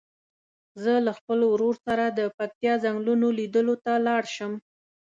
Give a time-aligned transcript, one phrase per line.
[0.83, 4.51] زه له خپل ورور سره د پکتیا څنګلونو لیدلو ته لاړ شم.